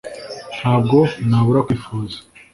[0.57, 0.97] ntabwo
[1.29, 2.17] nabura kwifuza